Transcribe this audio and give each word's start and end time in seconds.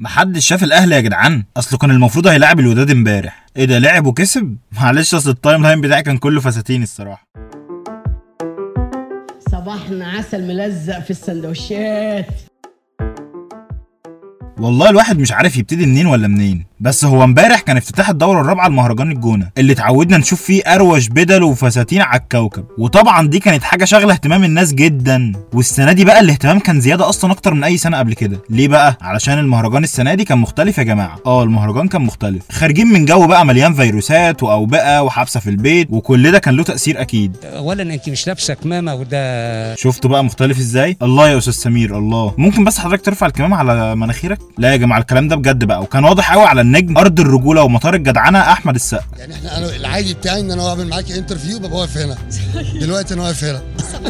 محدش 0.00 0.46
شاف 0.46 0.64
الأهلي 0.64 0.94
يا 0.94 1.00
جدعان. 1.00 1.44
اصله 1.56 1.78
كان 1.78 1.90
المفروض 1.90 2.26
هيلاعب 2.26 2.60
الوداد 2.60 2.90
امبارح. 2.90 3.46
إيه 3.56 3.64
ده 3.64 3.78
لعب 3.78 4.06
وكسب؟ 4.06 4.56
معلش 4.72 5.14
أصل 5.14 5.30
ال 5.30 5.62
timeline 5.62 5.80
بتاعي 5.80 6.02
كان 6.02 6.18
كله 6.18 6.40
فساتين 6.40 6.82
الصراحة. 6.82 7.28
صباحنا 9.50 10.06
عسل 10.08 10.48
ملزق 10.48 10.98
في 10.98 11.10
السندوتشات. 11.10 12.26
والله 14.58 14.90
الواحد 14.90 15.18
مش 15.18 15.32
عارف 15.32 15.56
يبتدي 15.56 15.86
منين 15.86 16.06
ولا 16.06 16.28
منين. 16.28 16.64
بس 16.80 17.04
هو 17.04 17.24
امبارح 17.24 17.60
كان 17.60 17.76
افتتاح 17.76 18.08
الدوره 18.08 18.40
الرابعه 18.40 18.68
لمهرجان 18.68 19.10
الجونة 19.12 19.50
اللي 19.58 19.72
اتعودنا 19.72 20.18
نشوف 20.18 20.42
فيه 20.42 20.62
أروش 20.66 21.08
بدل 21.08 21.42
وفساتين 21.42 22.00
على 22.00 22.20
الكوكب. 22.20 22.64
وطبعا 22.78 23.28
دي 23.28 23.38
كانت 23.38 23.62
حاجة 23.62 23.84
شاغلة 23.84 24.12
اهتمام 24.12 24.44
الناس 24.44 24.74
جدا. 24.74 25.32
والسنة 25.52 25.92
دي 25.92 26.04
بقى 26.04 26.20
الاهتمام 26.20 26.58
كان 26.58 26.80
زيادة 26.80 27.08
أصلا 27.08 27.32
أكتر 27.32 27.54
من 27.54 27.64
أي 27.64 27.76
سنة 27.76 27.98
قبل 27.98 28.14
كده. 28.14 28.40
ليه 28.50 28.68
بقى؟ 28.68 28.98
علشان 29.00 29.38
المهرجان 29.38 29.84
السنة 29.84 30.14
دي 30.14 30.24
كان 30.24 30.38
مختلف 30.38 30.78
يا 30.78 30.82
جماعة. 30.82 31.18
آه 31.26 31.42
المهرجان 31.42 31.88
كان 31.88 32.02
مختلف. 32.02 32.42
خارجين 32.52 32.86
من 32.86 33.04
جو 33.04 33.26
بقى 33.26 33.46
مليان 33.46 33.74
فيروسات 33.74 34.42
وأوبئة 34.42 35.02
وحبسة 35.02 35.40
في 35.40 35.50
البيت 35.50 35.88
وكل 35.90 36.32
ده 36.32 36.38
كان 36.38 36.54
له 36.56 36.62
تأثير 36.62 37.00
أكيد. 37.00 37.36
اولا 37.44 37.82
انت 37.94 38.08
مش 38.08 38.26
لابسه 38.26 38.54
كمامه 38.54 38.94
وده 38.94 39.74
شفتوا 39.74 40.10
بقى 40.10 40.24
مختلف 40.24 40.58
إزاي؟ 40.58 40.96
الله 41.02 41.28
يا 41.28 41.38
أستاذ 41.38 41.52
سمير 41.52 41.98
الله. 41.98 42.34
ممكن 42.38 42.64
بس 42.64 42.78
حضرتك 42.78 43.04
ترفع 43.04 43.26
الكمام 43.26 43.54
على 43.54 43.96
مناخيرك؟ 43.96 44.38
لا 44.58 44.72
يا 44.72 44.76
جماعة 44.76 44.98
الكلام 44.98 45.28
ده 45.28 45.36
بجد 45.36 45.64
بقى. 45.64 45.82
وكان 45.82 46.04
واضح 46.04 46.32
قوي 46.32 46.44
على 46.44 46.60
النجم 46.68 46.98
أرض 46.98 47.20
الرجولة 47.20 47.62
ومطار 47.62 47.94
الجدعنة 47.94 48.38
أحمد 48.38 48.74
السقا. 48.74 49.04
يعني 49.18 49.34
إحنا 49.34 49.58
أنا 49.58 49.76
العادي 49.76 50.14
بتاعي 50.14 50.40
إن 50.40 50.50
أنا 50.50 50.62
بعمل 50.64 50.88
معاكي 50.88 51.18
interview 51.18 51.58
ببقى 51.58 51.70
واقف 51.78 51.98
هنا. 51.98 52.16
دلوقتي 52.80 53.14
أنا 53.14 53.22
واقف 53.22 53.44
هنا. 53.44 53.62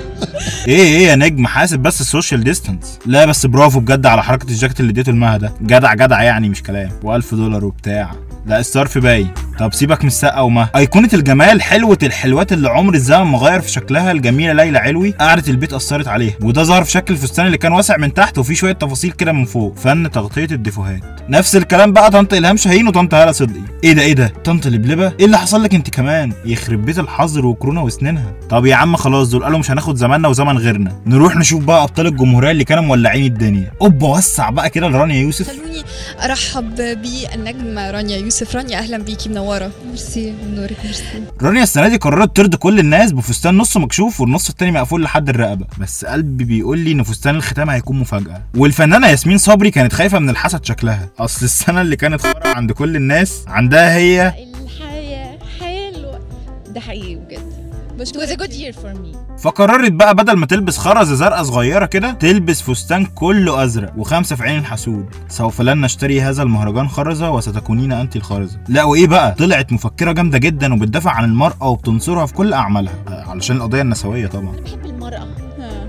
إيه 0.68 0.82
إيه 0.82 1.06
يا 1.06 1.16
نجم 1.16 1.46
حاسب 1.46 1.78
بس 1.78 2.00
ال 2.00 2.06
social 2.06 2.44
distance 2.44 2.98
لا 3.06 3.24
بس 3.26 3.46
برافو 3.46 3.80
بجد 3.80 4.06
على 4.06 4.22
حركة 4.22 4.48
الجاكيت 4.48 4.80
اللي 4.80 4.90
اديته 4.90 5.10
لمها 5.10 5.36
ده 5.36 5.52
جدع 5.62 5.94
جدع 5.94 6.22
يعني 6.22 6.48
مش 6.48 6.62
كلام. 6.62 6.90
و1000 7.04 7.34
دولار 7.34 7.64
وبتاع. 7.64 8.12
لا 8.46 8.58
الصرف 8.60 8.98
باين. 8.98 9.30
طب 9.58 9.74
سيبك 9.74 10.00
من 10.02 10.06
السقا 10.06 10.40
وما. 10.40 10.68
أيقونة 10.76 11.08
الجمال 11.14 11.62
حلوة 11.62 11.98
الحلوات 12.02 12.52
اللي 12.52 12.68
عمر 12.68 12.94
الزمن 12.94 13.22
ما 13.22 13.38
غير 13.38 13.60
في 13.60 13.70
شكلها 13.70 14.12
الجميلة 14.12 14.52
ليلى 14.52 14.78
علوي. 14.78 15.10
قعدة 15.10 15.42
البيت 15.48 15.72
أثرت 15.72 16.08
عليها 16.08 16.34
وده 16.42 16.62
ظهر 16.62 16.84
في 16.84 16.90
شكل 16.90 17.14
الفستان 17.14 17.46
اللي 17.46 17.58
كان 17.58 17.72
واسع 17.72 17.96
من 17.96 18.14
تحت 18.14 18.38
وفيه 18.38 18.54
شوية 18.54 18.72
تفاصيل 18.72 19.10
كده 19.10 19.32
من 19.32 19.44
فوق. 19.44 19.76
فن 19.76 20.10
تغطية 20.10 20.48
ال 20.52 20.58
defoهات. 20.58 21.02
نفس 21.28 21.56
الكلام 21.56 21.92
بقى 21.92 22.10
طنط 22.10 22.34
إلهام 22.34 22.56
شاهين 22.56 22.88
وطنط 22.88 23.14
هالة 23.14 23.32
صدقي. 23.32 23.60
إيه 23.84 23.92
ده 23.92 24.02
إيه 24.02 24.12
ده؟ 24.12 24.32
طنط 24.44 24.66
لبلبة؟ 24.66 25.12
إيه 25.20 25.26
اللي 25.26 25.38
حصل 25.38 25.62
لك 25.62 25.74
أنت 25.74 25.90
كمان؟ 25.90 26.32
يخرب 26.44 26.84
بيت 26.86 26.98
الحظر 26.98 27.46
وكورونا 27.46 27.80
وسنينها 27.80 28.32
طب 28.50 28.66
يا 28.66 28.74
عم 28.74 28.96
خلاص 28.96 29.30
دول 29.30 29.44
قالوا 29.44 29.58
مش 29.58 29.70
هناخد 29.70 29.96
زماننا 29.96 30.28
وزمن 30.28 30.58
غيرنا. 30.58 30.92
نروح 31.06 31.36
نشوف 31.36 31.64
بقى 31.64 31.82
أبطال 31.82 32.06
الجمهورية 32.06 32.50
اللي 32.50 32.64
كانوا 32.64 32.82
مولعين 32.82 33.24
الدنيا. 33.24 33.72
أوبا 33.82 34.08
وسع 34.08 34.50
بقى 34.50 34.70
كده 34.70 34.88
لرانيا 34.88 35.20
يوسف. 35.20 35.48
خلوني 35.48 35.82
أرحب 36.24 36.76
بالنجم 36.76 37.78
رانيا 37.78 38.16
يوسف. 38.16 38.56
رانيا 38.56 38.78
أهلا 38.78 38.98
بيكي 38.98 39.28
منوره 39.48 39.72
ميرسي 39.86 40.34
نورك 40.54 40.76
ميرسي. 40.84 41.24
رانيا 41.42 41.62
السنة 41.62 41.88
دي 41.88 41.96
قررت 41.96 42.36
ترضي 42.36 42.56
كل 42.56 42.78
الناس 42.78 43.12
بفستان 43.12 43.58
نص 43.58 43.76
مكشوف 43.76 44.20
والنص 44.20 44.48
التاني 44.48 44.72
مقفول 44.72 45.02
لحد 45.02 45.28
الرقبة. 45.28 45.66
بس 45.80 46.04
قلبي 46.04 46.44
بيقول 46.44 46.78
لي 46.78 46.92
إن 46.92 47.02
فستان 47.02 47.36
الختام 47.36 47.70
هيكون 47.70 47.98
مفاجأة. 47.98 48.42
والفنانة 48.56 49.08
ياسمين 49.08 49.38
صبري 49.38 49.70
كانت 49.70 49.92
خايفة 49.92 50.18
من 50.18 50.30
الحسد 50.30 50.64
شكلها. 50.64 51.08
أصل 51.18 51.44
السنة 51.44 51.80
اللي 51.80 51.96
كانت 51.96 52.20
خرا 52.20 52.48
عند 52.48 52.72
كل 52.72 52.96
الناس 52.96 53.44
عندها 53.46 53.96
هي 53.96 54.34
الحياة 54.64 55.38
حلوة. 55.60 56.20
ده 56.68 56.80
حقيقي 56.80 57.14
بجد. 57.14 57.57
It 58.04 58.16
was 58.16 58.30
a 58.30 58.36
good 58.36 58.52
year 58.52 58.72
for 58.72 58.94
me. 58.94 59.16
فقررت 59.42 59.92
بقى 59.92 60.14
بدل 60.14 60.32
ما 60.36 60.46
تلبس 60.46 60.78
خرزة 60.78 61.14
زرقاء 61.14 61.42
صغيرة 61.42 61.86
كده 61.86 62.12
تلبس 62.12 62.62
فستان 62.62 63.04
كله 63.06 63.64
أزرق 63.64 63.92
وخمسة 63.96 64.36
في 64.36 64.42
عين 64.42 64.58
الحسود 64.58 65.06
سوف 65.28 65.60
لن 65.60 65.80
نشتري 65.80 66.20
هذا 66.22 66.42
المهرجان 66.42 66.88
خرزة 66.88 67.30
وستكونين 67.30 67.92
انت 67.92 68.16
الخرزة. 68.16 68.58
لا 68.68 68.84
وإيه 68.84 69.06
بقى؟ 69.06 69.34
طلعت 69.34 69.72
مفكرة 69.72 70.12
جامدة 70.12 70.38
جدا 70.38 70.74
وبتدافع 70.74 71.10
عن 71.10 71.24
المرأة 71.24 71.68
وبتنصرها 71.68 72.26
في 72.26 72.34
كل 72.34 72.52
أعمالها. 72.52 72.94
آه، 73.08 73.24
علشان 73.30 73.56
القضية 73.56 73.82
النسوية 73.82 74.26
طبعا. 74.26 74.56
بحب 74.56 74.86
المرأة. 74.86 75.28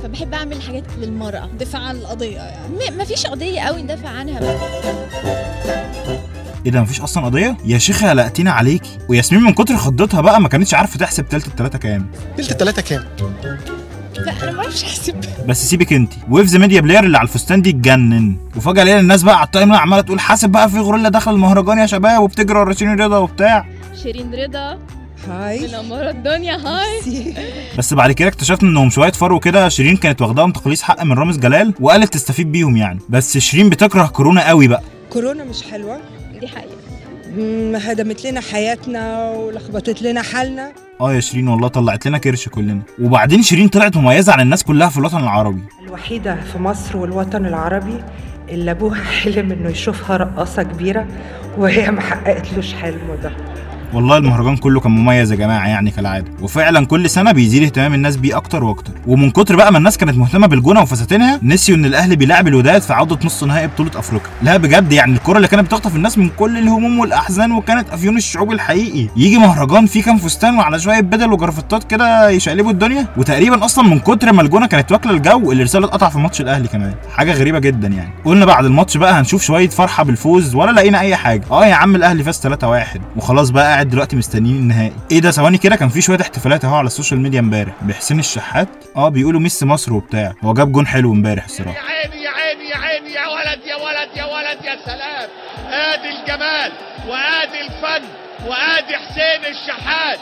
فبحب 0.03 0.33
أعمل 0.33 0.61
حاجات 0.61 0.83
للمرأة. 1.01 1.49
دفاع 1.59 1.81
عن 1.81 1.95
القضية. 1.95 2.37
يعني 2.37 2.97
ما 2.97 3.03
فيش 3.03 3.25
قضية 3.27 3.59
قوي 3.61 3.81
ندافع 3.81 4.09
عنها 4.09 4.39
بقى. 4.39 4.57
إيه 6.65 6.71
ده 6.71 6.81
مفيش 6.81 7.01
أصلا 7.01 7.25
قضية؟ 7.25 7.57
يا 7.65 7.77
شيخه 7.77 8.09
قلقتينا 8.09 8.51
عليكي 8.51 8.97
وياسمين 9.09 9.41
من 9.43 9.53
كتر 9.53 9.77
خضتها 9.77 10.21
بقى 10.21 10.41
ما 10.41 10.47
كانتش 10.47 10.73
عارفة 10.73 10.99
تحسب 10.99 11.29
تلت 11.29 11.47
التلاتة 11.47 11.79
كام. 11.79 12.07
تلت 12.37 12.51
التلاتة 12.51 12.81
كام؟ 12.81 13.03
لا 14.17 14.43
أنا 14.43 14.51
ما 14.51 14.61
أحسب. 14.61 15.15
بس 15.47 15.69
سيبك 15.69 15.93
انت 15.93 16.13
waves 16.29 16.55
media 16.55 16.81
player 16.81 17.03
اللي 17.03 17.17
على 17.17 17.27
الفستان 17.27 17.61
دي 17.61 17.69
اتجنن. 17.69 18.35
وفجأة 18.55 18.83
لقينا 18.83 18.99
الناس 18.99 19.23
بقى 19.23 19.37
على 19.37 19.45
ال 19.45 19.69
timeline 19.69 19.81
عمالة 19.81 20.01
تقول 20.01 20.19
حاسب 20.19 20.49
بقى 20.49 20.69
في 20.69 20.79
غوريلا 20.79 21.09
داخل 21.09 21.31
المهرجان 21.33 21.77
يا 21.77 21.85
شباب 21.85 22.21
وبتجري 22.21 22.59
ورا 22.59 22.73
شيرين 22.73 23.01
رضا 23.01 23.17
وبتاع. 23.17 23.65
شيرين 24.03 24.35
رضا. 24.35 24.77
hi. 25.29 25.67
منورة 25.67 26.09
الدنيا 26.09 26.55
hi. 26.57 27.35
بس 27.77 27.93
بعد 27.93 28.11
كده 28.11 28.27
اكتشفنا 28.27 28.69
إنهم 28.69 28.89
شوية 28.89 29.11
فرو 29.11 29.39
كده 29.39 29.69
شيرين 29.69 29.97
كانت 29.97 30.21
واخداهم 30.21 30.51
تقليص 30.51 30.81
حق 30.81 31.03
من 31.03 31.11
رامز 31.11 31.37
جلال 31.37 31.73
وقالت 31.79 32.13
تستفيد 32.13 32.51
بيهم 32.51 32.77
يعني. 32.77 32.99
بس 33.09 33.37
شيرين 33.37 33.69
بتكره 33.69 34.05
كورونا 34.05 34.47
قوي 34.47 34.67
بقى. 34.67 34.83
كورونا 35.09 35.43
مش 35.43 35.63
حلوة؟ 35.71 35.99
دي 36.39 36.47
حقيقة. 36.47 36.75
مم، 37.37 37.75
هدمت 37.75 38.25
لنا 38.25 38.41
حياتنا 38.41 39.29
ولخبطت 39.31 40.01
لنا 40.01 40.21
حالنا. 40.21 40.71
آه 41.01 41.13
يا 41.13 41.19
شيرين 41.19 41.47
والله 41.47 41.67
طلعت 41.67 42.05
لنا 42.05 42.17
كرش 42.17 42.49
كلنا. 42.49 42.81
وبعدين 43.01 43.41
شيرين 43.43 43.67
طلعت 43.67 43.97
مميزة 43.97 44.33
عن 44.33 44.39
الناس 44.41 44.63
كلها 44.63 44.89
في 44.89 44.97
الوطن 44.97 45.17
العربي. 45.23 45.61
الوحيدة 45.87 46.35
في 46.35 46.57
مصر 46.57 46.97
والوطن 46.97 47.45
العربي 47.45 48.03
اللي 48.49 48.71
أبوها 48.71 49.03
حلم 49.21 49.51
إنه 49.51 49.69
يشوفها 49.69 50.17
رقاصة 50.17 50.63
كبيرة 50.63 51.07
وهي 51.57 51.91
ما 51.91 52.01
حققتلوش 52.01 52.73
حلمه 52.73 53.15
ده. 53.23 53.31
والله 53.93 54.17
المهرجان 54.17 54.57
كله 54.57 54.79
كان 54.79 54.91
مميز 54.91 55.31
يا 55.31 55.37
جماعة 55.37 55.67
يعني 55.67 55.91
كالعاده 55.91 56.31
وفعلا 56.41 56.85
كل 56.85 57.09
سنة 57.09 57.31
بيزيد 57.31 57.63
اهتمام 57.63 57.93
الناس 57.93 58.17
بيه 58.17 58.37
أكتر 58.37 58.63
وأكتر. 58.63 58.91
ومن 59.07 59.31
كتر 59.31 59.55
بقى 59.55 59.71
ما 59.71 59.77
الناس 59.77 59.97
كانت 59.97 60.17
مهتمة 60.17 60.47
بالجونة 60.47 60.81
وفساتينها 60.81 61.39
نسيوا 61.43 61.77
إن 61.77 61.85
الأهلي 61.85 62.15
بيلعب 62.15 62.47
الوداد 62.47 62.81
في 62.81 62.93
عودة 62.93 63.19
نص 63.25 63.43
نهائي 63.43 63.67
بطولة 63.67 63.91
أفريقيا. 63.95 64.29
لا 64.41 64.57
بجد 64.57 64.91
يعني 64.93 65.13
الكرة 65.13 65.37
اللي 65.37 65.47
كانت 65.47 65.65
بتخطف 65.65 65.95
الناس 65.95 66.17
من 66.17 66.29
كل 66.29 66.57
الهموم 66.57 66.99
والأحزان 66.99 67.51
وكانت 67.51 67.89
أفيون 67.89 68.17
الشعوب 68.17 68.51
الحقيقي. 68.51 69.07
يجي 69.17 69.37
مهرجان 69.37 69.85
فيه 69.85 70.03
كام 70.03 70.17
فستان 70.17 70.57
وعلى 70.57 70.79
شوية 70.79 70.99
بدل 71.01 71.33
وجرافطات 71.33 71.83
كده 71.83 72.29
يشقلبوا 72.29 72.71
الدنيا. 72.71 73.07
وتقريبا 73.17 73.65
أصلا 73.65 73.87
من 73.87 73.99
كتر 73.99 74.33
ما 74.33 74.41
الجونة 74.41 74.67
كانت 74.67 74.91
واكلة 74.91 75.11
الجو 75.11 75.51
الارسال 75.51 75.83
اتقطع 75.83 76.09
في 76.09 76.19
ماتش 76.19 76.41
الأهلي 76.41 76.67
كمان. 76.67 76.93
حاجة 77.15 77.31
غريبة 77.33 77.59
جدا 77.59 77.87
يعني. 77.87 78.09
قلنا 78.25 78.45
بعد 78.45 78.65
الماتش 78.65 78.97
بقى 78.97 79.13
هنشوف 79.19 79.43
شوية 79.43 79.69
فرحة 79.69 80.03
بالفوز 80.03 80.55
ولا 80.55 80.71
لقينا 80.71 80.99
أي 80.99 81.15
حاجة. 81.15 81.43
آه 81.51 81.65
يا 81.65 81.73
عم 81.75 81.95
الأهلي 81.95 82.23
فاز 82.23 82.39
3-1 82.39 83.01
وخلاص 83.17 83.49
بقى 83.49 83.78
قاعد 83.79 83.89
دلوقتي 83.89 84.15
مستنيين 84.15 84.55
النهائي. 84.55 84.93
إيه 85.11 85.19
ده؟ 85.19 85.31
ثواني 85.31 85.57
كده 85.57 85.75
كان 85.75 85.89
في 85.89 86.01
شوية 86.01 86.21
احتفالات 86.21 86.65
أهو 86.65 86.75
على 86.75 86.87
ال 86.87 86.92
social 86.92 87.21
media 87.21 87.39
امبارح. 87.39 87.73
بحسين 87.81 88.19
الشحات؟ 88.19 88.67
آه 88.95 89.09
بيقولوا 89.09 89.41
ميسي 89.41 89.65
مصر 89.65 89.93
وبتاع. 89.93 90.33
هو 90.43 90.53
جاب 90.53 90.71
جون 90.71 90.87
حلو 90.87 91.13
امبارح 91.13 91.45
الصراحة. 91.45 91.79
عيني 91.79 92.23
يا 92.23 92.29
عيني 92.29 92.69
يا 92.69 92.77
عيني 92.77 93.13
يا 93.13 93.27
ولد 93.27 93.59
يا 93.65 93.75
ولد 93.75 94.09
يا 94.15 94.23
ولد 94.25 94.65
يا 94.65 94.75
سلام. 94.85 95.29
آدي 95.71 96.09
الجمال 96.09 96.71
وآدي 97.07 97.61
الفن 97.61 98.05
وآدي 98.47 98.97
حسين 98.97 99.51
الشحات. 99.51 100.19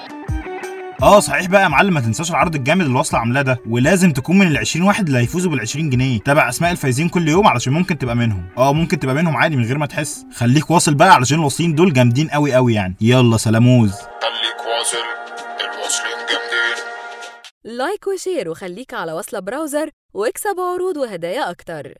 آه 1.04 1.20
صحيح 1.20 1.48
بقى 1.48 1.64
يا 1.64 1.68
معلم 1.68 1.94
ما 1.94 2.00
تنساش 2.02 2.32
العرض 2.32 2.56
الجامد 2.56 2.82
اللي 2.86 2.98
واصلة 2.98 3.20
عاملاه 3.20 3.42
ده 3.42 3.60
ولازم 3.70 4.12
تكون 4.14 4.38
من 4.38 4.48
ال 4.48 4.58
20 4.58 4.88
واحد 4.88 5.08
اللي 5.08 5.20
هيفوزوا 5.20 5.52
بال 5.52 5.60
20 5.60 5.90
جنيه. 5.90 6.20
تابع 6.20 6.50
أسماء 6.50 6.72
الفايزين 6.72 7.10
كل 7.10 7.28
يوم 7.28 7.48
علشان 7.48 7.74
ممكن 7.74 7.98
تبقى 7.98 8.16
منهم. 8.16 8.46
آه 8.58 8.74
ممكن 8.74 9.00
تبقى 9.00 9.16
منهم 9.16 9.38
عادي 9.38 9.56
من 9.56 9.66
غير 9.66 9.78
ما 9.78 9.86
تحس. 9.86 10.26
خليك 10.36 10.72
واصل 10.72 10.94
بقى 10.94 11.14
علشان 11.14 11.40
الواصلين 11.40 11.76
دول 11.76 11.94
جامدين 11.94 12.28
قوي 12.30 12.54
قوي 12.54 12.74
يعني. 12.74 12.96
يلا 13.02 13.38
سلاموز. 13.38 13.92
خليك 13.92 14.60
واصل 14.78 14.98
الواصلين 15.62 16.18
جامدين. 16.30 16.84
like 17.78 18.08
و 18.08 18.15
share 18.15 18.50
وخليك 18.50 18.94
على 18.94 19.14
واصلة 19.14 19.40
browser 19.40 19.90
واكسب 20.14 20.56
عروض 20.60 20.98
وهدايا 20.98 21.52
أكتر. 21.52 21.94